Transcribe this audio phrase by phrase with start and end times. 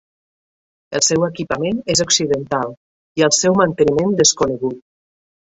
[0.99, 2.73] El seu equipament és occidental,
[3.21, 4.83] i el seu manteniment desconegut.